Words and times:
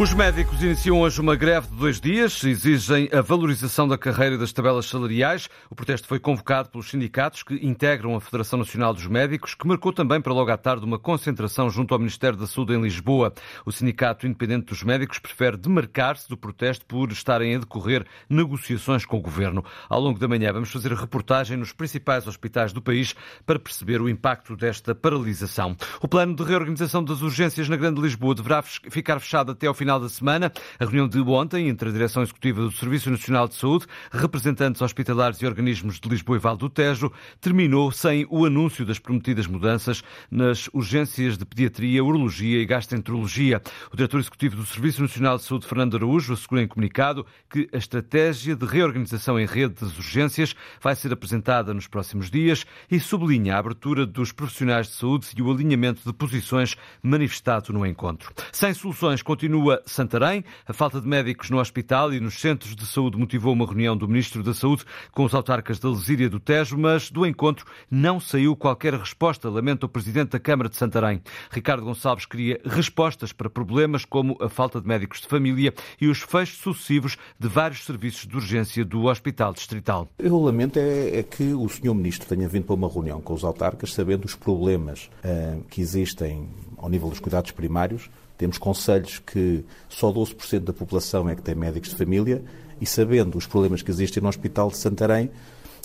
Os 0.00 0.14
médicos 0.14 0.62
iniciam 0.62 0.98
hoje 0.98 1.20
uma 1.20 1.36
greve 1.36 1.68
de 1.68 1.74
dois 1.74 2.00
dias, 2.00 2.42
exigem 2.42 3.10
a 3.12 3.20
valorização 3.20 3.86
da 3.86 3.98
carreira 3.98 4.34
e 4.34 4.38
das 4.38 4.50
tabelas 4.50 4.86
salariais. 4.86 5.46
O 5.68 5.74
protesto 5.74 6.08
foi 6.08 6.18
convocado 6.18 6.70
pelos 6.70 6.88
sindicatos 6.88 7.42
que 7.42 7.56
integram 7.56 8.16
a 8.16 8.20
Federação 8.20 8.58
Nacional 8.58 8.94
dos 8.94 9.06
Médicos, 9.06 9.54
que 9.54 9.68
marcou 9.68 9.92
também 9.92 10.18
para 10.18 10.32
logo 10.32 10.50
à 10.50 10.56
tarde 10.56 10.86
uma 10.86 10.98
concentração 10.98 11.68
junto 11.68 11.92
ao 11.92 11.98
Ministério 11.98 12.38
da 12.38 12.46
Saúde 12.46 12.72
em 12.72 12.80
Lisboa. 12.80 13.34
O 13.66 13.70
Sindicato 13.70 14.26
Independente 14.26 14.68
dos 14.68 14.82
Médicos 14.82 15.18
prefere 15.18 15.58
demarcar-se 15.58 16.30
do 16.30 16.36
protesto 16.36 16.86
por 16.86 17.12
estarem 17.12 17.56
a 17.56 17.58
decorrer 17.58 18.06
negociações 18.26 19.04
com 19.04 19.18
o 19.18 19.20
Governo. 19.20 19.62
Ao 19.86 20.00
longo 20.00 20.18
da 20.18 20.26
manhã 20.26 20.50
vamos 20.50 20.70
fazer 20.70 20.94
reportagem 20.94 21.58
nos 21.58 21.74
principais 21.74 22.26
hospitais 22.26 22.72
do 22.72 22.80
país 22.80 23.14
para 23.44 23.58
perceber 23.58 24.00
o 24.00 24.08
impacto 24.08 24.56
desta 24.56 24.94
paralisação. 24.94 25.76
O 26.00 26.08
plano 26.08 26.34
de 26.34 26.42
reorganização 26.42 27.04
das 27.04 27.20
urgências 27.20 27.68
na 27.68 27.76
Grande 27.76 28.00
Lisboa 28.00 28.34
deverá 28.34 28.62
ficar 28.62 29.20
fechado 29.20 29.52
até 29.52 29.66
ao 29.66 29.74
final 29.74 29.89
final 29.90 29.98
da 29.98 30.08
semana. 30.08 30.52
A 30.78 30.84
reunião 30.84 31.08
de 31.08 31.18
ontem 31.20 31.68
entre 31.68 31.88
a 31.88 31.92
Direção 31.92 32.22
Executiva 32.22 32.62
do 32.62 32.70
Serviço 32.70 33.10
Nacional 33.10 33.48
de 33.48 33.56
Saúde, 33.56 33.86
representantes 34.12 34.80
hospitalares 34.80 35.42
e 35.42 35.46
organismos 35.46 35.98
de 35.98 36.08
Lisboa 36.08 36.36
e 36.36 36.40
Val 36.40 36.56
do 36.56 36.70
Tejo, 36.70 37.10
terminou 37.40 37.90
sem 37.90 38.24
o 38.30 38.44
anúncio 38.44 38.84
das 38.84 39.00
prometidas 39.00 39.48
mudanças 39.48 40.04
nas 40.30 40.68
urgências 40.72 41.36
de 41.36 41.44
pediatria, 41.44 42.04
urologia 42.04 42.60
e 42.60 42.66
gastroenterologia. 42.66 43.60
O 43.92 43.96
diretor 43.96 44.20
executivo 44.20 44.54
do 44.54 44.64
Serviço 44.64 45.02
Nacional 45.02 45.38
de 45.38 45.42
Saúde, 45.42 45.66
Fernando 45.66 45.96
Araújo, 45.96 46.34
assegura 46.34 46.62
em 46.62 46.68
comunicado 46.68 47.26
que 47.50 47.68
a 47.72 47.76
estratégia 47.76 48.54
de 48.54 48.66
reorganização 48.66 49.40
em 49.40 49.46
rede 49.46 49.74
das 49.74 49.96
urgências 49.96 50.54
vai 50.80 50.94
ser 50.94 51.12
apresentada 51.12 51.74
nos 51.74 51.88
próximos 51.88 52.30
dias 52.30 52.64
e 52.88 53.00
sublinha 53.00 53.56
a 53.56 53.58
abertura 53.58 54.06
dos 54.06 54.30
profissionais 54.30 54.86
de 54.86 54.92
saúde 54.92 55.26
e 55.36 55.42
o 55.42 55.50
alinhamento 55.50 56.02
de 56.04 56.12
posições 56.12 56.76
manifestado 57.02 57.72
no 57.72 57.84
encontro. 57.84 58.32
Sem 58.52 58.72
soluções, 58.72 59.20
continua 59.20 59.79
Santarém. 59.86 60.44
A 60.66 60.72
falta 60.72 61.00
de 61.00 61.06
médicos 61.06 61.50
no 61.50 61.58
hospital 61.58 62.12
e 62.12 62.20
nos 62.20 62.40
centros 62.40 62.74
de 62.74 62.86
saúde 62.86 63.18
motivou 63.18 63.52
uma 63.52 63.66
reunião 63.66 63.96
do 63.96 64.08
Ministro 64.08 64.42
da 64.42 64.54
Saúde 64.54 64.84
com 65.12 65.24
os 65.24 65.34
autarcas 65.34 65.78
da 65.78 65.88
Lesíria 65.88 66.28
do 66.28 66.40
Tejo, 66.40 66.76
mas 66.78 67.10
do 67.10 67.26
encontro 67.26 67.66
não 67.90 68.20
saiu 68.20 68.56
qualquer 68.56 68.94
resposta, 68.94 69.48
lamenta 69.48 69.86
o 69.86 69.88
Presidente 69.88 70.30
da 70.30 70.40
Câmara 70.40 70.68
de 70.68 70.76
Santarém. 70.76 71.22
Ricardo 71.50 71.84
Gonçalves 71.84 72.26
queria 72.26 72.60
respostas 72.64 73.32
para 73.32 73.50
problemas 73.50 74.04
como 74.04 74.36
a 74.40 74.48
falta 74.48 74.80
de 74.80 74.86
médicos 74.86 75.20
de 75.20 75.26
família 75.26 75.74
e 76.00 76.08
os 76.08 76.20
fechos 76.20 76.58
sucessivos 76.58 77.16
de 77.38 77.48
vários 77.48 77.84
serviços 77.84 78.26
de 78.26 78.36
urgência 78.36 78.84
do 78.84 79.04
Hospital 79.04 79.52
Distrital. 79.52 80.08
Eu 80.18 80.38
lamento 80.38 80.78
é, 80.78 81.18
é 81.18 81.22
que 81.22 81.52
o 81.52 81.68
Sr. 81.68 81.94
Ministro 81.94 82.28
tenha 82.28 82.48
vindo 82.48 82.64
para 82.64 82.74
uma 82.74 82.88
reunião 82.88 83.20
com 83.20 83.34
os 83.34 83.44
autarcas 83.44 83.92
sabendo 83.92 84.24
os 84.24 84.34
problemas 84.34 85.10
uh, 85.24 85.62
que 85.64 85.80
existem 85.80 86.48
ao 86.76 86.88
nível 86.88 87.08
dos 87.08 87.20
cuidados 87.20 87.50
primários 87.50 88.10
temos 88.40 88.56
conselhos 88.56 89.18
que 89.18 89.62
só 89.86 90.10
12% 90.10 90.60
da 90.60 90.72
população 90.72 91.28
é 91.28 91.36
que 91.36 91.42
tem 91.42 91.54
médicos 91.54 91.90
de 91.90 91.96
família 91.96 92.42
e 92.80 92.86
sabendo 92.86 93.36
os 93.36 93.46
problemas 93.46 93.82
que 93.82 93.90
existem 93.90 94.22
no 94.22 94.30
Hospital 94.30 94.70
de 94.70 94.78
Santarém, 94.78 95.30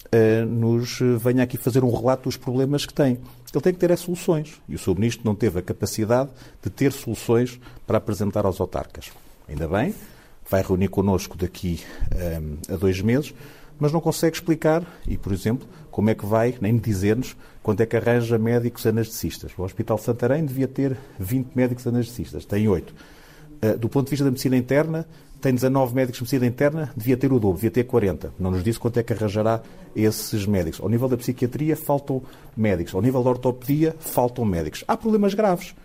eh, 0.10 0.46
nos 0.46 1.00
venha 1.20 1.44
aqui 1.44 1.58
fazer 1.58 1.84
um 1.84 1.94
relato 1.94 2.24
dos 2.24 2.38
problemas 2.38 2.86
que 2.86 2.94
tem. 2.94 3.20
Ele 3.54 3.62
tem 3.62 3.74
que 3.74 3.80
ter 3.80 3.92
as 3.92 4.00
soluções. 4.00 4.62
E 4.70 4.76
o 4.76 4.80
Sr. 4.80 4.96
Ministro 4.96 5.26
não 5.26 5.36
teve 5.36 5.60
a 5.60 5.62
capacidade 5.62 6.30
de 6.64 6.70
ter 6.70 6.94
soluções 6.94 7.60
para 7.86 7.98
apresentar 7.98 8.46
aos 8.46 8.62
autarcas. 8.62 9.12
Ainda 9.50 9.68
bem, 9.68 9.94
vai 10.50 10.62
reunir 10.62 10.88
connosco 10.88 11.38
daqui 11.38 11.82
eh, 12.12 12.42
a 12.70 12.78
dois 12.78 13.02
meses, 13.02 13.34
mas 13.80 13.92
não 13.92 14.00
consegue 14.00 14.36
explicar 14.36 14.84
e, 15.08 15.18
por 15.18 15.32
exemplo, 15.32 15.68
como 15.92 16.10
é 16.10 16.16
que 16.16 16.26
vai, 16.26 16.56
nem 16.60 16.78
dizer-nos 16.78 17.36
quanto 17.64 17.82
é 17.82 17.86
que 17.86 17.96
arranja 17.96 18.38
médicos 18.38 18.86
anestesistas. 18.86 19.52
O 19.58 19.64
Hospital 19.64 19.98
Santarém 19.98 20.46
devia 20.46 20.68
ter 20.68 20.98
20 21.20 21.56
médicos 21.56 21.88
anestesistas, 21.88 22.46
tem 22.46 22.68
8. 22.68 22.94
Eh, 23.62 23.78
do 23.78 23.90
ponto 23.90 24.06
de 24.06 24.12
vista 24.12 24.24
da 24.24 24.32
medicina 24.32 24.58
interna, 24.58 25.08
tem 25.42 25.54
19 25.54 25.94
médicos 25.96 26.18
de 26.18 26.24
medicina 26.24 26.46
interna, 26.46 26.92
devia 26.96 27.18
ter 27.18 27.32
o 27.32 27.40
dobro, 27.40 27.58
devia 27.58 27.72
ter 27.72 27.84
40. 27.84 28.34
Não 28.40 28.52
nos 28.52 28.64
disse 28.64 28.80
quanto 28.80 29.00
é 29.00 29.04
que 29.04 29.14
arranjará 29.14 29.62
esses 29.96 30.46
médicos. 30.46 30.80
Ao 30.82 30.90
nível 30.90 31.08
da 31.08 31.18
psiquiatria, 31.18 31.76
faltam 31.76 32.22
médicos. 32.56 32.94
Ao 32.94 33.02
nível 33.02 33.24
da 33.24 33.30
ortopedia, 33.30 33.96
faltam 34.00 34.44
médicos. 34.44 34.84
Há 34.88 34.98
problemas 34.98 35.34
graves. 35.34 35.76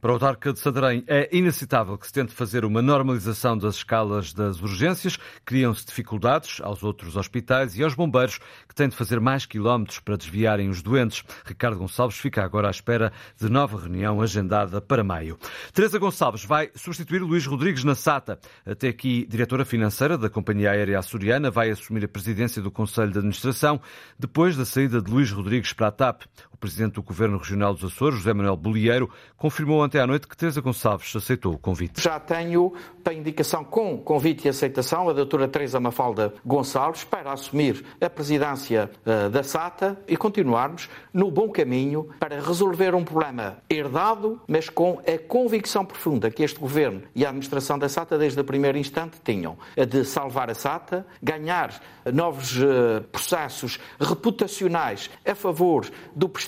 Para 0.00 0.10
o 0.10 0.14
autarca 0.14 0.52
de 0.52 0.60
Santarém, 0.60 1.02
é 1.08 1.28
inaceitável 1.36 1.98
que 1.98 2.06
se 2.06 2.12
tente 2.12 2.32
fazer 2.32 2.64
uma 2.64 2.80
normalização 2.80 3.58
das 3.58 3.76
escalas 3.76 4.32
das 4.32 4.62
urgências. 4.62 5.18
Criam-se 5.44 5.84
dificuldades 5.84 6.60
aos 6.60 6.84
outros 6.84 7.16
hospitais 7.16 7.76
e 7.76 7.82
aos 7.82 7.94
bombeiros, 7.94 8.38
que 8.68 8.76
têm 8.76 8.88
de 8.88 8.94
fazer 8.94 9.18
mais 9.18 9.44
quilómetros 9.44 9.98
para 9.98 10.16
desviarem 10.16 10.68
os 10.68 10.82
doentes. 10.82 11.24
Ricardo 11.44 11.78
Gonçalves 11.78 12.16
fica 12.16 12.44
agora 12.44 12.68
à 12.68 12.70
espera 12.70 13.12
de 13.36 13.48
nova 13.48 13.76
reunião 13.76 14.22
agendada 14.22 14.80
para 14.80 15.02
maio. 15.02 15.36
Teresa 15.72 15.98
Gonçalves 15.98 16.44
vai 16.44 16.70
substituir 16.76 17.20
Luís 17.20 17.44
Rodrigues 17.44 17.82
na 17.82 17.96
SATA. 17.96 18.38
Até 18.64 18.86
aqui, 18.86 19.26
diretora 19.28 19.64
financeira 19.64 20.16
da 20.16 20.30
Companhia 20.30 20.70
Aérea 20.70 21.00
Açoriana, 21.00 21.50
vai 21.50 21.70
assumir 21.70 22.04
a 22.04 22.08
presidência 22.08 22.62
do 22.62 22.70
Conselho 22.70 23.10
de 23.10 23.18
Administração 23.18 23.80
depois 24.16 24.56
da 24.56 24.64
saída 24.64 25.02
de 25.02 25.10
Luís 25.10 25.32
Rodrigues 25.32 25.72
para 25.72 25.88
a 25.88 25.90
TAP. 25.90 26.22
O 26.58 26.60
presidente 26.60 26.94
do 26.94 27.02
Governo 27.04 27.38
Regional 27.38 27.72
dos 27.72 27.84
Açores, 27.84 28.18
José 28.18 28.34
Manuel 28.34 28.56
Bolieiro, 28.56 29.08
confirmou 29.36 29.80
ontem 29.80 30.00
à 30.00 30.06
noite 30.08 30.26
que 30.26 30.36
Teresa 30.36 30.60
Gonçalves 30.60 31.14
aceitou 31.14 31.54
o 31.54 31.58
convite. 31.58 32.02
Já 32.02 32.18
tenho 32.18 32.72
a 33.04 33.12
indicação 33.12 33.64
com 33.64 33.96
convite 33.96 34.46
e 34.46 34.48
aceitação 34.48 35.08
a 35.08 35.12
doutora 35.12 35.46
Teresa 35.46 35.78
Mafalda 35.78 36.34
Gonçalves 36.44 37.04
para 37.04 37.32
assumir 37.32 37.84
a 38.00 38.10
presidência 38.10 38.90
uh, 39.06 39.30
da 39.30 39.44
SATA 39.44 39.96
e 40.06 40.16
continuarmos 40.16 40.90
no 41.14 41.30
bom 41.30 41.48
caminho 41.48 42.08
para 42.18 42.40
resolver 42.40 42.92
um 42.94 43.04
problema 43.04 43.58
herdado, 43.70 44.40
mas 44.46 44.68
com 44.68 45.00
a 45.06 45.16
convicção 45.16 45.86
profunda 45.86 46.28
que 46.28 46.42
este 46.42 46.58
governo 46.58 47.02
e 47.14 47.24
a 47.24 47.28
administração 47.28 47.78
da 47.78 47.88
SATA 47.88 48.18
desde 48.18 48.40
o 48.40 48.44
primeiro 48.44 48.76
instante 48.76 49.16
tinham, 49.24 49.56
a 49.76 49.84
de 49.84 50.04
salvar 50.04 50.50
a 50.50 50.54
SATA, 50.54 51.06
ganhar 51.22 51.80
novos 52.12 52.58
uh, 52.58 53.00
processos 53.12 53.78
reputacionais 54.00 55.08
a 55.24 55.36
favor 55.36 55.88
do 56.14 56.28
prestígio 56.28 56.47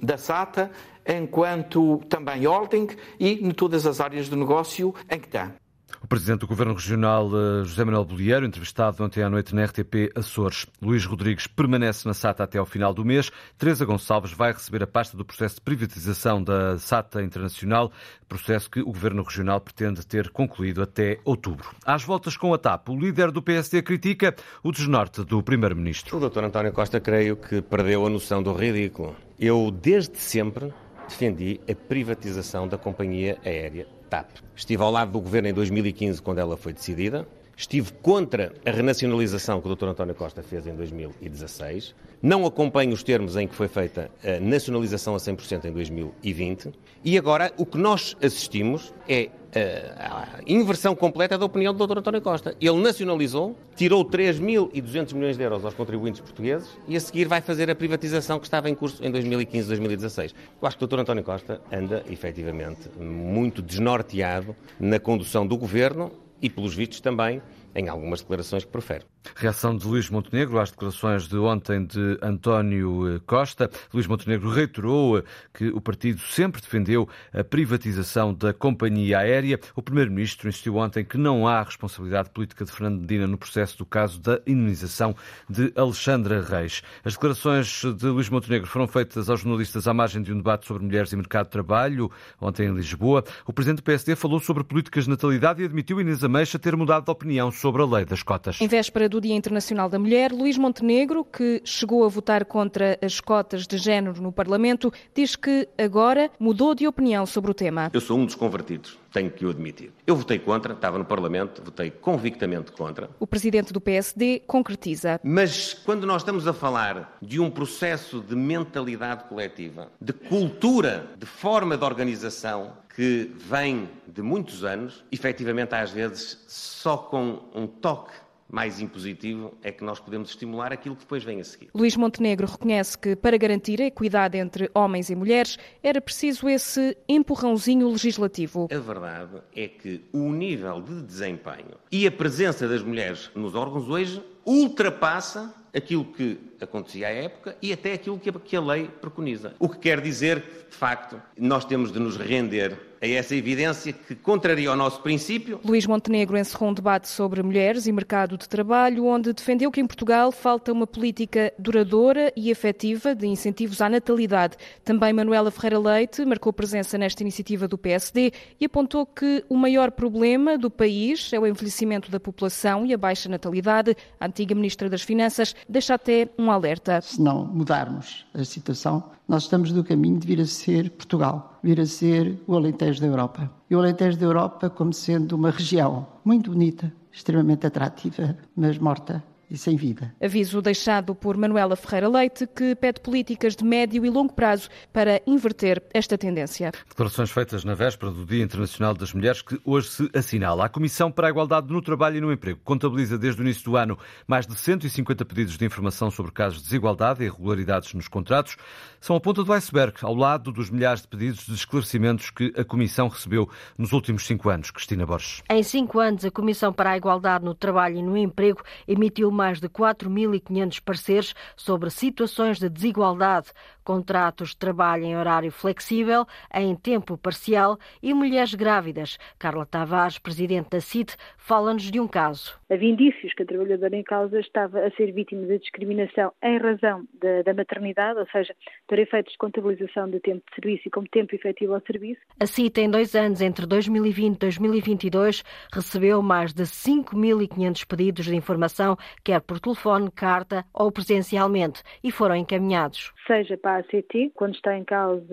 da 0.00 0.16
SATA 0.16 0.70
enquanto 1.06 1.98
também 2.08 2.46
holding 2.46 2.88
e 3.18 3.44
em 3.46 3.50
todas 3.50 3.86
as 3.86 4.00
áreas 4.00 4.28
do 4.28 4.36
negócio 4.36 4.94
em 5.10 5.18
que 5.18 5.26
está. 5.26 5.61
O 6.02 6.06
Presidente 6.08 6.40
do 6.40 6.48
Governo 6.48 6.74
Regional, 6.74 7.28
eh, 7.28 7.64
José 7.64 7.84
Manuel 7.84 8.04
Bolieiro, 8.04 8.44
entrevistado 8.44 9.04
ontem 9.04 9.22
à 9.22 9.30
noite 9.30 9.54
na 9.54 9.64
RTP 9.64 10.10
Açores. 10.16 10.66
Luís 10.82 11.04
Rodrigues 11.04 11.46
permanece 11.46 12.08
na 12.08 12.12
SATA 12.12 12.42
até 12.42 12.58
ao 12.58 12.66
final 12.66 12.92
do 12.92 13.04
mês. 13.04 13.30
Teresa 13.56 13.84
Gonçalves 13.84 14.32
vai 14.32 14.52
receber 14.52 14.82
a 14.82 14.86
pasta 14.86 15.16
do 15.16 15.24
processo 15.24 15.54
de 15.54 15.60
privatização 15.60 16.42
da 16.42 16.76
SATA 16.76 17.22
Internacional, 17.22 17.92
processo 18.28 18.68
que 18.68 18.80
o 18.80 18.86
Governo 18.86 19.22
Regional 19.22 19.60
pretende 19.60 20.04
ter 20.04 20.28
concluído 20.30 20.82
até 20.82 21.20
outubro. 21.24 21.70
Às 21.86 22.02
voltas 22.02 22.36
com 22.36 22.52
a 22.52 22.58
TAP, 22.58 22.88
o 22.88 22.98
líder 22.98 23.30
do 23.30 23.40
PSD 23.40 23.80
critica 23.80 24.34
o 24.60 24.72
desnorte 24.72 25.22
do 25.22 25.40
Primeiro-Ministro. 25.40 26.16
O 26.16 26.28
Dr. 26.28 26.42
António 26.42 26.72
Costa 26.72 27.00
creio 27.00 27.36
que 27.36 27.62
perdeu 27.62 28.04
a 28.04 28.10
noção 28.10 28.42
do 28.42 28.52
ridículo. 28.52 29.14
Eu, 29.38 29.70
desde 29.70 30.18
sempre, 30.18 30.74
defendi 31.08 31.60
a 31.70 31.74
privatização 31.76 32.66
da 32.66 32.76
companhia 32.76 33.38
aérea 33.44 34.01
TAP. 34.12 34.28
Estive 34.54 34.82
ao 34.82 34.90
lado 34.90 35.10
do 35.10 35.20
governo 35.20 35.48
em 35.48 35.54
2015, 35.54 36.20
quando 36.20 36.38
ela 36.38 36.54
foi 36.54 36.74
decidida. 36.74 37.26
Estive 37.56 37.92
contra 38.02 38.52
a 38.64 38.70
renacionalização 38.70 39.60
que 39.60 39.68
o 39.68 39.74
Dr. 39.74 39.86
António 39.86 40.14
Costa 40.14 40.42
fez 40.42 40.66
em 40.66 40.74
2016. 40.74 41.94
Não 42.22 42.46
acompanho 42.46 42.92
os 42.92 43.02
termos 43.02 43.36
em 43.36 43.46
que 43.46 43.54
foi 43.54 43.68
feita 43.68 44.10
a 44.24 44.40
nacionalização 44.40 45.14
a 45.14 45.18
100% 45.18 45.66
em 45.66 45.72
2020. 45.72 46.72
E 47.04 47.18
agora 47.18 47.52
o 47.56 47.66
que 47.66 47.76
nós 47.76 48.16
assistimos 48.22 48.92
é 49.08 49.30
a 49.54 50.40
inversão 50.46 50.94
completa 50.94 51.36
da 51.36 51.44
opinião 51.44 51.74
do 51.74 51.86
Dr. 51.86 51.98
António 51.98 52.22
Costa. 52.22 52.56
Ele 52.60 52.80
nacionalizou, 52.80 53.56
tirou 53.76 54.04
3.200 54.04 55.14
milhões 55.14 55.36
de 55.36 55.42
euros 55.42 55.64
aos 55.64 55.74
contribuintes 55.74 56.20
portugueses 56.20 56.70
e 56.88 56.96
a 56.96 57.00
seguir 57.00 57.26
vai 57.26 57.42
fazer 57.42 57.70
a 57.70 57.74
privatização 57.74 58.38
que 58.38 58.46
estava 58.46 58.70
em 58.70 58.74
curso 58.74 59.04
em 59.04 59.10
2015, 59.10 59.68
2016. 59.68 60.34
Eu 60.60 60.68
acho 60.68 60.78
que 60.78 60.84
o 60.84 60.86
Dr. 60.86 61.00
António 61.00 61.22
Costa 61.22 61.60
anda, 61.70 62.02
efetivamente, 62.10 62.88
muito 62.98 63.60
desnorteado 63.60 64.56
na 64.80 64.98
condução 64.98 65.46
do 65.46 65.56
governo 65.56 66.10
e, 66.42 66.50
pelos 66.50 66.74
vistos, 66.74 67.00
também 67.00 67.40
em 67.74 67.88
algumas 67.88 68.20
declarações 68.20 68.64
que 68.64 68.70
profere. 68.70 69.04
Reação 69.36 69.76
de 69.76 69.86
Luís 69.86 70.10
Montenegro 70.10 70.58
às 70.58 70.70
declarações 70.70 71.28
de 71.28 71.36
ontem 71.36 71.84
de 71.86 72.18
António 72.20 73.16
eh, 73.16 73.20
Costa. 73.24 73.70
Luís 73.92 74.06
Montenegro 74.06 74.50
reiterou 74.50 75.18
eh, 75.18 75.22
que 75.54 75.68
o 75.68 75.80
partido 75.80 76.20
sempre 76.20 76.60
defendeu 76.60 77.08
a 77.32 77.44
privatização 77.44 78.34
da 78.34 78.52
companhia 78.52 79.18
aérea. 79.18 79.60
O 79.76 79.82
primeiro-ministro 79.82 80.48
insistiu 80.48 80.76
ontem 80.76 81.04
que 81.04 81.16
não 81.16 81.46
há 81.46 81.62
responsabilidade 81.62 82.30
política 82.30 82.64
de 82.64 82.72
Fernando 82.72 83.00
Medina 83.00 83.26
no 83.26 83.38
processo 83.38 83.78
do 83.78 83.86
caso 83.86 84.20
da 84.20 84.40
indenização 84.46 85.14
de 85.48 85.72
Alexandra 85.76 86.42
Reis. 86.42 86.82
As 87.04 87.14
declarações 87.14 87.82
de 87.96 88.06
Luís 88.06 88.28
Montenegro 88.28 88.68
foram 88.68 88.88
feitas 88.88 89.30
aos 89.30 89.40
jornalistas 89.40 89.86
à 89.86 89.94
margem 89.94 90.22
de 90.22 90.32
um 90.32 90.36
debate 90.36 90.66
sobre 90.66 90.84
mulheres 90.84 91.12
e 91.12 91.16
mercado 91.16 91.46
de 91.46 91.52
trabalho, 91.52 92.10
ontem 92.40 92.66
em 92.66 92.74
Lisboa. 92.74 93.24
O 93.46 93.52
presidente 93.52 93.78
do 93.78 93.84
PSD 93.84 94.16
falou 94.16 94.40
sobre 94.40 94.64
políticas 94.64 95.04
de 95.04 95.10
natalidade 95.10 95.62
e 95.62 95.64
admitiu 95.64 96.00
Inês 96.00 96.24
Ameixa 96.24 96.58
ter 96.58 96.76
mudado 96.76 97.04
de 97.04 97.10
opinião 97.10 97.50
sobre 97.62 97.80
a 97.80 97.86
lei 97.86 98.04
das 98.04 98.24
cotas. 98.24 98.60
Em 98.60 98.66
véspera 98.66 99.08
do 99.08 99.20
Dia 99.20 99.36
Internacional 99.36 99.88
da 99.88 99.96
Mulher, 99.96 100.32
Luís 100.32 100.58
Montenegro, 100.58 101.24
que 101.24 101.62
chegou 101.64 102.04
a 102.04 102.08
votar 102.08 102.44
contra 102.44 102.98
as 103.00 103.20
cotas 103.20 103.68
de 103.68 103.78
género 103.78 104.20
no 104.20 104.32
Parlamento, 104.32 104.92
diz 105.14 105.36
que 105.36 105.68
agora 105.78 106.28
mudou 106.40 106.74
de 106.74 106.88
opinião 106.88 107.24
sobre 107.24 107.52
o 107.52 107.54
tema. 107.54 107.88
Eu 107.92 108.00
sou 108.00 108.18
um 108.18 108.26
dos 108.26 108.34
convertidos. 108.34 109.01
Tenho 109.12 109.30
que 109.30 109.44
o 109.44 109.50
admitir. 109.50 109.92
Eu 110.06 110.16
votei 110.16 110.38
contra, 110.38 110.72
estava 110.72 110.98
no 110.98 111.04
Parlamento, 111.04 111.62
votei 111.62 111.90
convictamente 111.90 112.72
contra. 112.72 113.10
O 113.20 113.26
presidente 113.26 113.72
do 113.72 113.80
PSD 113.80 114.42
concretiza. 114.46 115.20
Mas 115.22 115.74
quando 115.74 116.06
nós 116.06 116.22
estamos 116.22 116.46
a 116.48 116.52
falar 116.52 117.18
de 117.20 117.38
um 117.38 117.50
processo 117.50 118.20
de 118.20 118.34
mentalidade 118.34 119.24
coletiva, 119.24 119.90
de 120.00 120.12
cultura, 120.12 121.10
de 121.18 121.26
forma 121.26 121.76
de 121.76 121.84
organização 121.84 122.72
que 122.94 123.30
vem 123.36 123.88
de 124.06 124.22
muitos 124.22 124.64
anos, 124.64 125.04
efetivamente 125.10 125.74
às 125.74 125.90
vezes 125.90 126.44
só 126.46 126.96
com 126.96 127.40
um 127.54 127.66
toque 127.66 128.12
mais 128.52 128.80
impositivo 128.80 129.54
é 129.62 129.72
que 129.72 129.82
nós 129.82 129.98
podemos 129.98 130.28
estimular 130.28 130.72
aquilo 130.72 130.94
que 130.94 131.02
depois 131.02 131.24
vem 131.24 131.40
a 131.40 131.44
seguir. 131.44 131.70
Luís 131.74 131.96
Montenegro 131.96 132.46
reconhece 132.46 132.98
que 132.98 133.16
para 133.16 133.38
garantir 133.38 133.80
a 133.80 133.86
equidade 133.86 134.36
entre 134.36 134.70
homens 134.74 135.08
e 135.08 135.16
mulheres 135.16 135.58
era 135.82 136.02
preciso 136.02 136.46
esse 136.48 136.96
empurrãozinho 137.08 137.88
legislativo. 137.88 138.68
A 138.70 138.78
verdade 138.78 139.38
é 139.56 139.66
que 139.66 140.04
o 140.12 140.30
nível 140.30 140.82
de 140.82 141.02
desempenho 141.02 141.78
e 141.90 142.06
a 142.06 142.12
presença 142.12 142.68
das 142.68 142.82
mulheres 142.82 143.30
nos 143.34 143.54
órgãos 143.54 143.88
hoje 143.88 144.22
ultrapassa 144.44 145.54
aquilo 145.74 146.04
que 146.04 146.38
acontecia 146.60 147.08
à 147.08 147.10
época 147.10 147.56
e 147.62 147.72
até 147.72 147.94
aquilo 147.94 148.18
que 148.18 148.56
a 148.56 148.60
lei 148.60 148.88
preconiza. 149.00 149.54
O 149.58 149.68
que 149.68 149.78
quer 149.78 150.00
dizer 150.00 150.42
que, 150.42 150.70
de 150.70 150.76
facto, 150.76 151.20
nós 151.38 151.64
temos 151.64 151.90
de 151.90 151.98
nos 151.98 152.16
render 152.16 152.91
a 153.02 153.06
essa 153.08 153.34
evidência 153.34 153.92
que 153.92 154.14
contraria 154.14 154.70
o 154.70 154.76
nosso 154.76 155.00
princípio. 155.00 155.60
Luís 155.64 155.86
Montenegro 155.86 156.38
encerrou 156.38 156.70
um 156.70 156.72
debate 156.72 157.08
sobre 157.08 157.42
mulheres 157.42 157.88
e 157.88 157.92
mercado 157.92 158.38
de 158.38 158.48
trabalho, 158.48 159.06
onde 159.06 159.32
defendeu 159.32 159.72
que 159.72 159.80
em 159.80 159.86
Portugal 159.86 160.30
falta 160.30 160.72
uma 160.72 160.86
política 160.86 161.52
duradoura 161.58 162.32
e 162.36 162.48
efetiva 162.48 163.12
de 163.12 163.26
incentivos 163.26 163.80
à 163.80 163.88
natalidade. 163.88 164.56
Também 164.84 165.12
Manuela 165.12 165.50
Ferreira 165.50 165.80
Leite 165.80 166.24
marcou 166.24 166.52
presença 166.52 166.96
nesta 166.96 167.24
iniciativa 167.24 167.66
do 167.66 167.76
PSD 167.76 168.32
e 168.60 168.66
apontou 168.66 169.04
que 169.04 169.44
o 169.48 169.56
maior 169.56 169.90
problema 169.90 170.56
do 170.56 170.70
país 170.70 171.32
é 171.32 171.40
o 171.40 171.46
envelhecimento 171.46 172.08
da 172.08 172.20
população 172.20 172.86
e 172.86 172.94
a 172.94 172.98
baixa 172.98 173.28
natalidade. 173.28 173.96
A 174.20 174.26
antiga 174.26 174.54
Ministra 174.54 174.88
das 174.88 175.02
Finanças 175.02 175.56
deixa 175.68 175.94
até 175.94 176.28
um 176.38 176.52
alerta. 176.52 177.00
Se 177.00 177.20
não 177.20 177.44
mudarmos 177.44 178.24
a 178.32 178.44
situação, 178.44 179.10
nós 179.28 179.44
estamos 179.44 179.72
no 179.72 179.84
caminho 179.84 180.18
de 180.18 180.26
vir 180.26 180.40
a 180.40 180.46
ser 180.46 180.90
Portugal, 180.90 181.58
vir 181.62 181.80
a 181.80 181.86
ser 181.86 182.38
o 182.46 182.56
Alentejo 182.56 183.00
da 183.00 183.06
Europa. 183.06 183.50
E 183.70 183.74
o 183.74 183.78
Alentejo 183.78 184.18
da 184.18 184.26
Europa 184.26 184.68
como 184.68 184.92
sendo 184.92 185.36
uma 185.36 185.50
região 185.50 186.06
muito 186.24 186.50
bonita, 186.50 186.92
extremamente 187.10 187.66
atrativa, 187.66 188.36
mas 188.56 188.78
morta 188.78 189.22
e 189.52 189.58
sem 189.58 189.76
vida. 189.76 190.14
Aviso 190.20 190.62
deixado 190.62 191.14
por 191.14 191.36
Manuela 191.36 191.76
Ferreira 191.76 192.08
Leite, 192.08 192.46
que 192.46 192.74
pede 192.74 193.00
políticas 193.00 193.54
de 193.54 193.62
médio 193.62 194.04
e 194.04 194.08
longo 194.08 194.32
prazo 194.32 194.70
para 194.92 195.20
inverter 195.26 195.82
esta 195.92 196.16
tendência. 196.16 196.72
Declarações 196.88 197.30
feitas 197.30 197.62
na 197.62 197.74
véspera 197.74 198.10
do 198.10 198.24
Dia 198.24 198.42
Internacional 198.42 198.94
das 198.94 199.12
Mulheres, 199.12 199.42
que 199.42 199.60
hoje 199.62 199.88
se 199.88 200.10
assinala. 200.14 200.64
A 200.64 200.68
Comissão 200.70 201.12
para 201.12 201.26
a 201.26 201.30
Igualdade 201.30 201.70
no 201.70 201.82
Trabalho 201.82 202.16
e 202.16 202.20
no 202.22 202.32
Emprego 202.32 202.60
contabiliza 202.64 203.18
desde 203.18 203.42
o 203.42 203.44
início 203.44 203.64
do 203.64 203.76
ano 203.76 203.98
mais 204.26 204.46
de 204.46 204.56
150 204.56 205.22
pedidos 205.26 205.58
de 205.58 205.66
informação 205.66 206.10
sobre 206.10 206.32
casos 206.32 206.58
de 206.58 206.64
desigualdade 206.64 207.22
e 207.22 207.26
irregularidades 207.26 207.92
nos 207.92 208.08
contratos. 208.08 208.56
São 209.00 209.16
a 209.16 209.20
ponta 209.20 209.44
do 209.44 209.52
iceberg, 209.52 209.94
ao 210.00 210.14
lado 210.14 210.50
dos 210.50 210.70
milhares 210.70 211.02
de 211.02 211.08
pedidos 211.08 211.44
de 211.44 211.54
esclarecimentos 211.54 212.30
que 212.30 212.54
a 212.56 212.64
Comissão 212.64 213.08
recebeu 213.08 213.50
nos 213.76 213.92
últimos 213.92 214.24
cinco 214.26 214.48
anos. 214.48 214.70
Cristina 214.70 215.04
Borges. 215.04 215.42
Em 215.50 215.62
cinco 215.62 215.98
anos, 215.98 216.24
a 216.24 216.30
Comissão 216.30 216.72
para 216.72 216.92
a 216.92 216.96
Igualdade 216.96 217.44
no 217.44 217.54
Trabalho 217.54 217.98
e 217.98 218.02
no 218.02 218.16
Emprego 218.16 218.62
emitiu 218.88 219.30
mais 219.30 219.41
de 219.60 219.68
4.500 219.68 220.80
pareceres 220.82 221.34
sobre 221.56 221.90
situações 221.90 222.58
de 222.58 222.68
desigualdade, 222.68 223.50
contratos 223.84 224.50
de 224.50 224.56
trabalho 224.56 225.04
em 225.04 225.16
horário 225.16 225.50
flexível, 225.50 226.26
em 226.54 226.74
tempo 226.74 227.16
parcial 227.16 227.78
e 228.02 228.14
mulheres 228.14 228.54
grávidas. 228.54 229.18
Carla 229.38 229.66
Tavares, 229.66 230.18
presidente 230.18 230.70
da 230.70 230.80
CIT, 230.80 231.16
fala-nos 231.36 231.90
de 231.90 232.00
um 232.00 232.06
caso. 232.06 232.60
Havia 232.70 232.90
indícios 232.90 233.34
que 233.34 233.42
a 233.42 233.46
trabalhadora 233.46 233.96
em 233.96 234.02
causa 234.02 234.40
estava 234.40 234.80
a 234.80 234.90
ser 234.92 235.12
vítima 235.12 235.46
de 235.46 235.58
discriminação 235.58 236.32
em 236.42 236.58
razão 236.58 237.06
da, 237.20 237.42
da 237.42 237.54
maternidade, 237.54 238.18
ou 238.18 238.26
seja, 238.28 238.54
para 238.86 239.00
efeitos 239.00 239.32
de 239.32 239.38
contabilização 239.38 240.08
de 240.08 240.20
tempo 240.20 240.42
de 240.48 240.54
serviço 240.54 240.88
e 240.88 240.90
como 240.90 241.06
tempo 241.08 241.34
efetivo 241.34 241.74
ao 241.74 241.82
serviço. 241.82 242.20
A 242.40 242.46
CIT, 242.46 242.80
em 242.80 242.90
dois 242.90 243.14
anos, 243.14 243.40
entre 243.40 243.66
2020 243.66 244.36
e 244.36 244.38
2022, 244.38 245.42
recebeu 245.72 246.22
mais 246.22 246.52
de 246.54 246.62
5.500 246.62 247.86
pedidos 247.86 248.24
de 248.24 248.34
informação, 248.34 248.96
quer 249.32 249.40
por 249.40 249.58
telefone, 249.58 250.10
carta 250.10 250.64
ou 250.74 250.92
presencialmente, 250.92 251.82
e 252.04 252.10
foram 252.10 252.36
encaminhados. 252.36 253.12
Seja 253.26 253.56
para 253.56 253.76
a 253.76 253.78
ACT, 253.78 254.32
quando 254.34 254.54
está 254.54 254.76
em 254.76 254.84
causa 254.84 255.24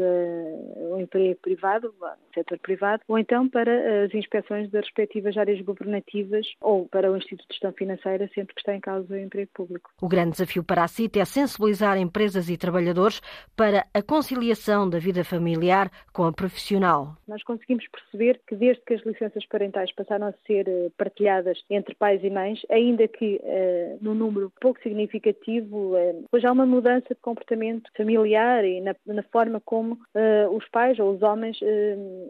o 0.92 0.98
emprego 1.00 1.36
privado, 1.42 1.94
o 2.00 2.34
setor 2.34 2.60
privado, 2.60 3.04
ou 3.07 3.18
então 3.18 3.50
para 3.50 4.06
as 4.06 4.13
inspeções 4.13 4.69
das 4.72 4.86
respectivas 4.86 5.36
áreas 5.36 5.60
governativas 5.62 6.48
ou 6.62 6.88
para 6.88 7.12
o 7.12 7.18
Instituto 7.18 7.48
de 7.48 7.56
Gestão 7.56 7.74
Financeira, 7.74 8.30
sempre 8.34 8.56
que 8.56 8.62
está 8.62 8.74
em 8.74 8.80
causa 8.80 9.13
o 9.13 9.18
emprego 9.18 9.50
público. 9.54 9.92
O 10.02 10.07
grande 10.07 10.31
desafio 10.31 10.63
para 10.63 10.84
a 10.84 10.88
CIT 10.88 11.19
é 11.19 11.25
sensibilizar 11.25 11.98
empresas 11.98 12.50
e 12.50 12.56
trabalhadores 12.56 13.22
para 13.56 13.86
a 13.94 14.02
conciliação 14.02 14.90
da 14.90 15.00
vida 15.00 15.25
familiar 15.25 15.92
com 16.13 16.24
a 16.24 16.31
profissional. 16.31 17.18
Nós 17.28 17.44
conseguimos 17.44 17.86
perceber 17.88 18.40
que 18.48 18.56
desde 18.56 18.81
que 18.86 18.94
as 18.94 19.06
licenças 19.06 19.45
parentais 19.48 19.92
passaram 19.94 20.28
a 20.28 20.34
ser 20.45 20.68
eh, 20.68 20.90
partilhadas 20.98 21.62
entre 21.69 21.95
pais 21.95 22.24
e 22.24 22.30
mães, 22.30 22.62
ainda 22.69 23.07
que 23.07 23.42
uh, 23.44 23.89
num 24.02 24.14
número 24.14 24.52
pouco 24.60 24.82
significativo, 24.82 25.96
uh, 25.96 26.26
hoje 26.32 26.46
há 26.46 26.52
uma 26.52 26.66
mudança 26.66 27.08
de 27.10 27.22
comportamento 27.22 27.90
familiar 27.96 28.64
e 28.66 28.82
na, 28.82 28.96
na 29.06 29.24
forma 29.24 29.60
como 29.60 29.94
uh, 29.94 30.56
os 30.56 30.68
pais 30.70 31.00
ou 31.00 31.16
os 31.16 31.22
homens 31.22 31.58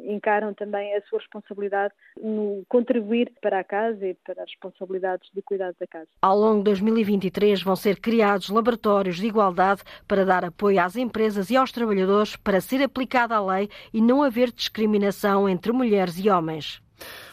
encaram 0.05 0.53
também 0.53 0.95
a 0.95 1.01
sua 1.03 1.19
responsabilidade 1.19 1.93
no 2.21 2.63
contribuir 2.67 3.31
para 3.41 3.59
a 3.59 3.63
casa 3.63 4.07
e 4.07 4.13
para 4.13 4.43
as 4.43 4.49
responsabilidades 4.49 5.29
de 5.33 5.41
cuidado 5.41 5.75
da 5.79 5.87
casa. 5.87 6.07
Ao 6.21 6.37
longo 6.37 6.59
de 6.59 6.65
2023 6.65 7.61
vão 7.63 7.75
ser 7.75 7.99
criados 7.99 8.49
laboratórios 8.49 9.17
de 9.17 9.27
igualdade 9.27 9.81
para 10.07 10.25
dar 10.25 10.45
apoio 10.45 10.81
às 10.81 10.95
empresas 10.95 11.49
e 11.49 11.57
aos 11.57 11.71
trabalhadores 11.71 12.35
para 12.35 12.61
ser 12.61 12.81
aplicada 12.83 13.35
a 13.35 13.45
lei 13.45 13.69
e 13.93 14.01
não 14.01 14.23
haver 14.23 14.51
discriminação 14.51 15.47
entre 15.47 15.71
mulheres 15.71 16.17
e 16.17 16.29
homens. 16.29 16.81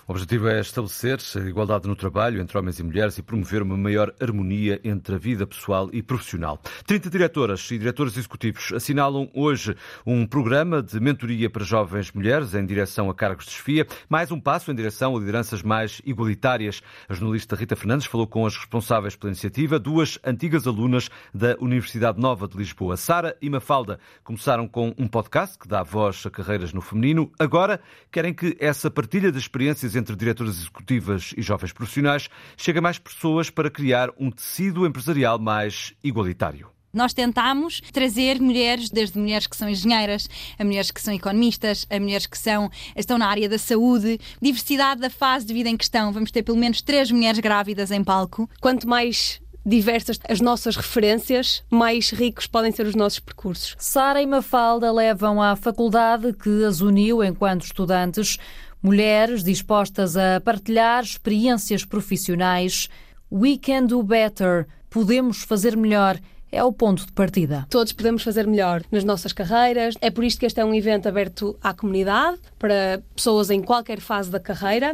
O 0.09 0.13
objetivo 0.13 0.47
é 0.47 0.61
estabelecer 0.61 1.19
a 1.35 1.49
igualdade 1.49 1.89
no 1.89 1.97
trabalho 1.97 2.41
entre 2.41 2.57
homens 2.57 2.79
e 2.79 2.83
mulheres 2.85 3.19
e 3.19 3.23
promover 3.23 3.61
uma 3.61 3.77
maior 3.77 4.15
harmonia 4.21 4.81
entre 4.85 5.17
a 5.17 5.19
vida 5.19 5.45
pessoal 5.45 5.91
e 5.93 6.01
profissional. 6.01 6.61
30 6.87 7.11
diretoras 7.11 7.69
e 7.73 7.77
diretores 7.77 8.17
executivos 8.17 8.73
assinalam 8.73 9.29
hoje 9.35 9.75
um 10.07 10.25
programa 10.25 10.81
de 10.81 11.01
mentoria 11.01 11.51
para 11.51 11.65
jovens 11.65 12.13
mulheres 12.13 12.55
em 12.55 12.65
direção 12.65 13.11
a 13.11 13.15
cargos 13.17 13.47
de 13.47 13.51
chefia, 13.51 13.85
mais 14.09 14.31
um 14.31 14.39
passo 14.39 14.71
em 14.71 14.77
direção 14.77 15.17
a 15.17 15.19
lideranças 15.19 15.61
mais 15.61 16.01
igualitárias. 16.05 16.81
A 17.09 17.15
jornalista 17.15 17.57
Rita 17.57 17.75
Fernandes 17.75 18.07
falou 18.07 18.29
com 18.29 18.47
as 18.47 18.57
responsáveis 18.57 19.17
pela 19.17 19.33
iniciativa, 19.33 19.77
duas 19.77 20.21
antigas 20.25 20.69
alunas 20.69 21.11
da 21.35 21.57
Universidade 21.59 22.21
Nova 22.21 22.47
de 22.47 22.57
Lisboa. 22.57 22.97
Sara 22.97 23.37
e 23.43 23.51
Mafalda 23.51 23.99
começaram 24.23 24.69
com 24.69 24.95
um 24.97 25.09
podcast 25.09 25.59
que 25.59 25.67
dá 25.67 25.83
voz 25.83 26.23
a 26.25 26.31
carreiras 26.31 26.73
no 26.73 26.81
feminino. 26.81 27.29
Agora 27.41 27.81
querem 28.13 28.33
que 28.33 28.57
essa 28.61 28.89
partilha 28.89 29.33
de 29.33 29.39
experiências 29.39 29.96
entre 29.97 30.15
diretoras 30.15 30.59
executivas 30.59 31.35
e 31.37 31.43
jovens 31.43 31.73
profissionais 31.73 32.29
chega 32.57 32.81
mais 32.81 32.99
pessoas 32.99 33.51
para 33.51 33.71
criar 33.71 34.11
um 34.19 34.31
tecido 34.31 34.87
empresarial 34.87 35.39
mais 35.39 35.95
igualitário. 36.03 36.71
Nós 36.97 37.13
tentamos 37.13 37.83
trazer 37.93 38.41
mulheres, 38.41 38.89
desde 38.89 39.19
mulheres 39.19 39.47
que 39.47 39.57
são 39.57 39.69
engenheiras, 39.69 40.31
a 40.59 40.65
mulheres 40.65 40.91
que 40.91 41.01
são 41.01 41.13
economistas, 41.13 41.87
a 41.91 42.01
mulheres 42.01 42.27
que 42.27 42.39
são, 42.39 42.71
estão 42.97 43.19
na 43.19 43.29
área 43.29 43.51
da 43.51 43.59
saúde, 43.59 44.19
diversidade 44.41 45.03
da 45.03 45.11
fase 45.11 45.45
de 45.45 45.53
vida 45.53 45.69
em 45.69 45.77
questão. 45.77 46.11
Vamos 46.11 46.31
ter 46.31 46.43
pelo 46.43 46.57
menos 46.57 46.81
três 46.81 47.11
mulheres 47.11 47.39
grávidas 47.39 47.91
em 47.91 48.03
palco. 48.03 48.49
Quanto 48.63 48.89
mais 48.89 49.43
diversas 49.67 50.19
as 50.29 50.41
nossas 50.41 50.77
referências, 50.77 51.63
mais 51.69 52.11
ricos 52.11 52.47
podem 52.47 52.71
ser 52.71 52.87
os 52.87 52.95
nossos 52.95 53.19
percursos. 53.19 53.75
Sara 53.79 54.23
e 54.23 54.27
Mafalda 54.27 54.93
levam 54.93 55.43
à 55.43 55.57
faculdade 55.57 56.33
que 56.33 56.65
as 56.65 56.81
uniu 56.81 57.23
enquanto 57.23 57.65
estudantes 57.65 58.39
Mulheres 58.87 59.43
dispostas 59.43 60.17
a 60.17 60.41
partilhar 60.41 61.03
experiências 61.03 61.85
profissionais. 61.85 62.89
We 63.33 63.59
can 63.59 63.87
do 63.87 64.01
better. 64.01 64.69
Podemos 64.89 65.43
fazer 65.43 65.77
melhor 65.77 66.17
é 66.53 66.63
o 66.63 66.73
ponto 66.73 67.05
de 67.05 67.11
partida. 67.11 67.67
Todos 67.69 67.93
podemos 67.93 68.23
fazer 68.23 68.47
melhor 68.47 68.83
nas 68.93 69.03
nossas 69.03 69.33
carreiras. 69.33 69.97
É 70.01 70.09
por 70.09 70.23
isto 70.23 70.39
que 70.39 70.47
este 70.47 70.61
é 70.61 70.65
um 70.65 70.73
evento 70.73 71.09
aberto 71.09 71.59
à 71.61 71.75
comunidade, 71.75 72.39
para 72.61 73.03
pessoas 73.17 73.51
em 73.51 73.61
qualquer 73.61 73.99
fase 73.99 74.31
da 74.31 74.39
carreira. 74.39 74.93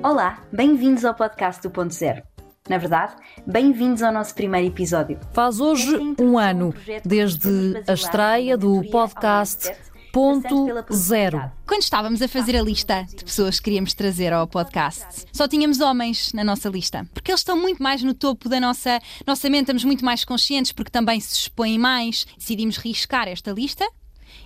Olá, 0.00 0.44
bem-vindos 0.52 1.04
ao 1.04 1.12
podcast 1.12 1.60
do 1.60 1.72
Ponto 1.72 1.92
Zero. 1.92 2.22
Na 2.68 2.76
verdade, 2.76 3.14
bem-vindos 3.46 4.02
ao 4.02 4.12
nosso 4.12 4.34
primeiro 4.34 4.66
episódio. 4.66 5.18
Faz 5.32 5.58
hoje 5.58 5.90
um 6.20 6.38
ano 6.38 6.74
desde 7.02 7.82
a 7.86 7.94
estreia 7.94 8.58
do 8.58 8.82
podcast 8.90 9.72
Ponto 10.12 10.66
zero. 10.92 11.50
Quando 11.66 11.82
estávamos 11.82 12.22
a 12.22 12.28
fazer 12.28 12.56
a 12.56 12.62
lista 12.62 13.02
de 13.02 13.24
pessoas 13.24 13.58
que 13.58 13.64
queríamos 13.64 13.94
trazer 13.94 14.32
ao 14.32 14.46
podcast, 14.46 15.26
só 15.32 15.46
tínhamos 15.46 15.80
homens 15.80 16.32
na 16.32 16.42
nossa 16.42 16.68
lista. 16.68 17.08
Porque 17.12 17.30
eles 17.30 17.40
estão 17.40 17.60
muito 17.60 17.82
mais 17.82 18.02
no 18.02 18.14
topo 18.14 18.48
da 18.48 18.58
nossa, 18.58 19.00
nossa 19.26 19.50
mente, 19.50 19.62
estamos 19.62 19.84
muito 19.84 20.04
mais 20.04 20.24
conscientes 20.24 20.72
porque 20.72 20.90
também 20.90 21.20
se 21.20 21.34
expõem 21.34 21.78
mais. 21.78 22.26
Decidimos 22.36 22.78
riscar 22.78 23.28
esta 23.28 23.52
lista 23.52 23.86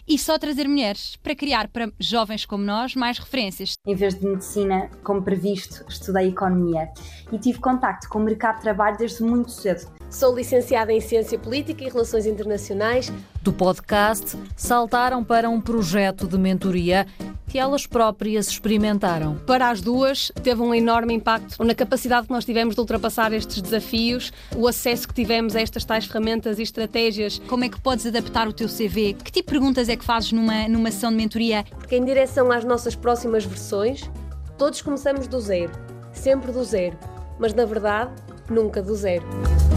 e 0.07 0.19
só 0.19 0.39
trazer 0.39 0.69
mulheres 0.69 1.17
para 1.17 1.35
criar 1.35 1.69
para 1.69 1.91
jovens 1.99 2.45
como 2.45 2.65
nós 2.65 2.95
mais 2.95 3.19
referências. 3.19 3.75
Em 3.87 3.95
vez 3.95 4.15
de 4.15 4.27
medicina, 4.27 4.91
como 5.03 5.23
previsto, 5.23 5.85
estudei 5.89 6.29
economia 6.29 6.89
e 7.31 7.39
tive 7.39 7.59
contacto 7.59 8.09
com 8.09 8.19
o 8.19 8.23
mercado 8.23 8.57
de 8.57 8.63
trabalho 8.63 8.97
desde 8.97 9.23
muito 9.23 9.51
cedo. 9.51 9.91
Sou 10.11 10.35
licenciada 10.35 10.93
em 10.93 11.01
Ciência 11.01 11.39
Política 11.39 11.85
e 11.85 11.89
Relações 11.89 12.27
Internacionais. 12.27 13.11
Do 13.41 13.53
podcast, 13.53 14.37
saltaram 14.55 15.25
para 15.25 15.49
um 15.49 15.61
projeto 15.61 16.29
de 16.29 16.37
mentoria 16.37 17.07
que 17.53 17.59
elas 17.59 17.87
próprias 17.87 18.49
experimentaram. 18.49 19.37
Para 19.47 19.69
as 19.69 19.83
duas, 19.83 20.33
teve 20.43 20.63
um 20.63 20.75
enorme 20.75 21.13
impacto 21.13 21.63
na 21.63 21.75
capacidade 21.75 22.27
que 22.27 22.33
nós 22.33 22.47
tivemos 22.47 22.75
de 22.75 22.81
ultrapassar 22.81 23.31
estes 23.31 23.61
desafios, 23.61 24.33
o 24.57 24.67
acesso 24.67 25.07
que 25.07 25.13
tivemos 25.13 25.55
a 25.55 25.61
estas 25.61 25.85
tais 25.85 26.07
ferramentas 26.07 26.59
e 26.59 26.63
estratégias. 26.63 27.39
Como 27.47 27.63
é 27.63 27.69
que 27.69 27.79
podes 27.79 28.07
adaptar 28.07 28.49
o 28.49 28.55
teu 28.55 28.69
CV? 28.69 29.13
Que 29.23 29.31
tipo 29.31 29.53
de 29.53 29.59
perguntas 29.59 29.91
é 29.91 29.97
que 29.97 30.05
fazes 30.05 30.33
numa, 30.33 30.67
numa 30.67 30.91
sessão 30.91 31.11
de 31.11 31.17
mentoria? 31.17 31.63
Porque 31.77 31.95
em 31.95 32.05
direção 32.07 32.51
às 32.51 32.65
nossas 32.65 32.97
próximas 32.97 33.45
versões, 33.45 34.11
todos 34.57 34.81
começamos 34.81 35.27
do 35.27 35.39
zero, 35.39 35.73
sempre 36.11 36.53
do 36.53 36.65
zero, 36.65 36.99
mas 37.39 37.53
na 37.53 37.67
verdade, 37.67 38.13
nunca 38.49 38.81
do 38.81 38.95
zero. 38.95 39.27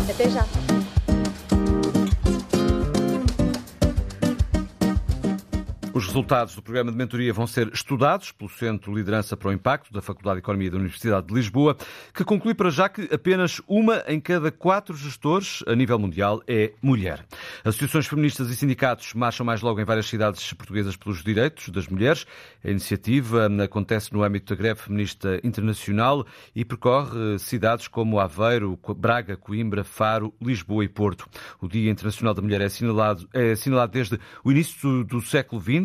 Até 0.10 0.29
já! 0.29 0.46
Os 5.96 6.08
resultados 6.08 6.54
do 6.54 6.62
programa 6.62 6.92
de 6.92 6.98
mentoria 6.98 7.32
vão 7.32 7.48
ser 7.48 7.72
estudados 7.74 8.30
pelo 8.30 8.50
Centro 8.50 8.94
Liderança 8.94 9.38
para 9.38 9.48
o 9.48 9.54
Impacto 9.54 9.94
da 9.94 10.02
Faculdade 10.02 10.36
de 10.36 10.40
Economia 10.40 10.70
da 10.70 10.75
Universidade 10.75 11.25
de 11.25 11.34
Lisboa, 11.34 11.78
que 12.14 12.25
conclui 12.25 12.54
para 12.54 12.70
já 12.70 12.90
que 12.90 13.08
apenas 13.14 13.62
uma 13.66 14.04
em 14.06 14.20
cada 14.20 14.52
quatro 14.52 14.94
gestores 14.94 15.64
a 15.66 15.74
nível 15.74 15.98
mundial 15.98 16.44
é 16.50 16.74
mulher. 16.82 17.25
Associações 17.64 18.08
feministas 18.08 18.50
e 18.50 18.58
sindicatos 18.58 19.14
marcham 19.14 19.46
mais 19.46 19.62
logo 19.62 19.80
em 19.80 19.86
várias 19.86 20.08
cidades 20.08 20.52
portuguesas 20.52 20.98
pelos 20.98 21.24
direitos 21.24 21.70
das 21.70 21.88
mulheres. 21.88 22.28
A 22.62 22.70
iniciativa 22.70 23.48
acontece 23.64 24.12
no 24.12 24.22
âmbito 24.22 24.54
da 24.54 24.62
greve 24.62 24.82
feminista 24.82 25.40
internacional 25.46 26.25
e 26.54 26.66
percorre 26.66 27.40
cidades 27.40 27.88
como 27.88 28.20
Aveiro, 28.20 28.78
Braga, 28.98 29.38
Coimbra, 29.38 29.86
Faro, 29.86 30.34
Lisboa 30.42 30.84
e 30.84 30.90
Porto. 30.90 31.25
O 31.62 31.70
Dia 31.70 31.90
Internacional 31.90 32.34
da 32.34 32.42
Mulher 32.42 32.60
é 32.60 32.66
assinalado, 32.66 33.30
é 33.34 33.52
assinalado 33.52 33.94
desde 33.94 34.20
o 34.44 34.52
início 34.52 35.06
do 35.06 35.22
século 35.22 35.62
XX 35.62 35.85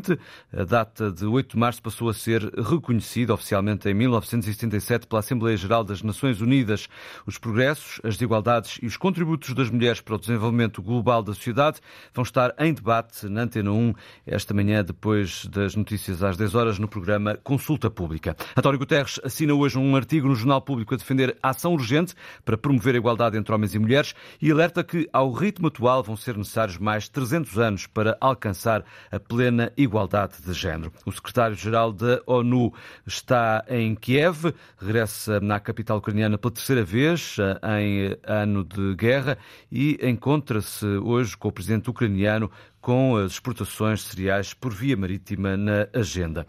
a 0.52 0.64
data 0.64 1.11
de 1.11 1.26
8 1.26 1.52
de 1.52 1.59
março 1.59 1.83
passou 1.83 2.09
a 2.09 2.14
ser 2.14 2.42
reconhecida 2.57 3.35
oficialmente 3.35 3.88
em 3.88 3.95
1977 3.95 5.07
pela 5.07 5.21
Assembleia 5.21 5.57
Geral 5.57 5.85
das 5.85 6.02
Nações 6.02 6.40
Unidas. 6.40 6.88
Os 7.26 7.38
progressos, 7.38 8.00
as 8.04 8.14
desigualdades 8.14 8.78
e 8.83 8.87
os 8.87 8.97
contributos 8.97 9.52
das 9.54 9.71
mulheres 9.71 10.00
para 10.00 10.14
o 10.14 10.19
desenvolvimento 10.19 10.83
global 10.83 11.23
da 11.23 11.35
sociedade 11.35 11.80
vão 12.14 12.23
estar 12.23 12.54
em 12.59 12.73
debate 12.73 13.28
na 13.28 13.42
Antena 13.42 13.71
1 13.71 13.95
esta 14.26 14.54
manhã, 14.54 14.85
depois 14.85 15.47
das 15.47 15.76
notícias 15.76 16.23
às 16.23 16.37
10 16.37 16.54
horas, 16.54 16.78
no 16.78 16.88
programa 16.88 17.37
Consulta 17.42 17.90
Pública. 17.90 18.37
António 18.57 18.78
Guterres 18.78 19.21
assina 19.25 19.54
hoje 19.54 19.78
um 19.78 19.97
artigo 19.97 20.28
no 20.28 20.35
Jornal 20.35 20.62
Público 20.62 20.95
a 20.95 20.97
defender 20.97 21.37
ação 21.42 21.73
urgente 21.73 22.14
para 22.45 22.57
promover 22.57 22.95
a 22.95 22.99
igualdade 22.99 23.37
entre 23.37 23.54
homens 23.54 23.75
e 23.75 23.78
mulheres 23.78 24.14
e 24.40 24.50
alerta 24.50 24.83
que, 24.83 25.09
ao 25.12 25.33
ritmo 25.33 25.69
atual, 25.69 26.02
vão 26.02 26.16
ser 26.16 26.37
necessários 26.37 26.78
mais 26.78 27.09
300 27.09 27.59
anos 27.59 27.87
para 27.87 28.16
alcançar 28.21 28.85
a 29.11 29.19
plena 29.19 29.73
igualdade 29.76 29.89
igualdade 29.90 30.35
de 30.40 30.52
género. 30.52 30.92
O 31.04 31.12
secretário-geral 31.12 31.92
da 31.92 32.23
ONU 32.26 32.73
está 33.04 33.64
em 33.68 33.94
Kiev, 33.94 34.54
regressa 34.80 35.40
na 35.40 35.59
capital 35.59 35.99
ucraniana 35.99 36.38
pela 36.38 36.54
terceira 36.54 36.85
vez 36.85 37.37
em 37.78 38.16
ano 38.25 38.64
de 38.64 38.94
guerra 38.94 39.37
e 39.70 39.99
encontra-se 40.02 40.87
hoje 40.87 41.37
com 41.37 41.49
o 41.49 41.52
presidente 41.52 41.90
ucraniano 41.90 42.50
com 42.80 43.16
as 43.16 43.32
exportações 43.32 44.00
de 44.00 44.06
cereais 44.06 44.54
por 44.54 44.73
via 44.73 44.97
marítima 44.97 45.56
na 45.56 45.88
agenda. 45.92 46.47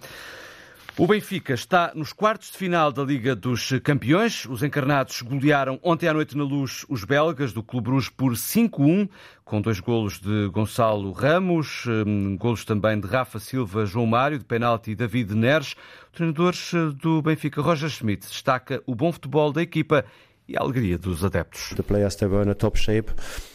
O 0.97 1.07
Benfica 1.07 1.53
está 1.53 1.93
nos 1.95 2.11
quartos 2.11 2.51
de 2.51 2.57
final 2.57 2.91
da 2.91 3.01
Liga 3.01 3.33
dos 3.33 3.71
Campeões. 3.81 4.45
Os 4.45 4.61
encarnados 4.61 5.21
golearam 5.21 5.79
ontem 5.81 6.07
à 6.07 6.13
noite 6.13 6.37
na 6.37 6.43
luz 6.43 6.85
os 6.89 7.05
belgas 7.05 7.53
do 7.53 7.63
Clube 7.63 7.85
Bruges 7.85 8.09
por 8.09 8.33
5-1, 8.33 9.09
com 9.45 9.61
dois 9.61 9.79
golos 9.79 10.19
de 10.19 10.49
Gonçalo 10.49 11.13
Ramos, 11.13 11.85
golos 12.37 12.65
também 12.65 12.99
de 12.99 13.07
Rafa 13.07 13.39
Silva, 13.39 13.85
João 13.85 14.05
Mário, 14.05 14.37
de 14.37 14.43
penalti 14.43 14.91
e 14.91 14.95
David 14.95 15.33
Neres. 15.33 15.75
O 16.09 16.11
treinador 16.11 16.53
do 17.01 17.21
Benfica, 17.21 17.61
Roger 17.61 17.89
Schmidt, 17.89 18.27
destaca 18.27 18.83
o 18.85 18.93
bom 18.93 19.13
futebol 19.13 19.53
da 19.53 19.61
equipa 19.61 20.05
e 20.51 20.57
a 20.57 20.61
alegria 20.61 20.97
dos 20.97 21.23
adeptos. 21.23 21.73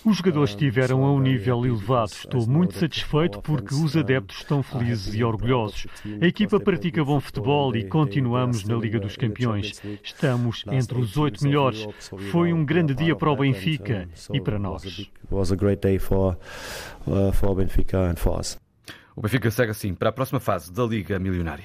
Os 0.04 0.16
jogadores 0.16 0.50
estiveram 0.50 1.04
a 1.04 1.12
um 1.12 1.20
nível 1.20 1.66
elevado. 1.66 2.12
Estou 2.12 2.46
muito 2.46 2.78
satisfeito 2.78 3.40
porque 3.42 3.74
os 3.74 3.96
adeptos 3.96 4.38
estão 4.38 4.62
felizes 4.62 5.14
e 5.14 5.22
orgulhosos. 5.22 5.86
A 6.20 6.26
equipa 6.26 6.58
pratica 6.58 7.04
bom 7.04 7.20
futebol 7.20 7.76
e 7.76 7.84
continuamos 7.84 8.64
na 8.64 8.76
Liga 8.76 8.98
dos 8.98 9.16
Campeões. 9.16 9.82
Estamos 10.02 10.64
entre 10.70 10.98
os 10.98 11.16
oito 11.16 11.44
melhores. 11.44 11.86
Foi 12.30 12.52
um 12.52 12.64
grande 12.64 12.94
dia 12.94 13.14
para 13.14 13.30
o 13.30 13.36
Benfica 13.36 14.08
e 14.32 14.40
para 14.40 14.58
nós. 14.58 15.10
O 19.14 19.22
Benfica 19.22 19.50
segue 19.50 19.70
assim 19.70 19.94
para 19.94 20.10
a 20.10 20.12
próxima 20.12 20.40
fase 20.40 20.72
da 20.72 20.84
Liga 20.84 21.18
Milionária. 21.18 21.64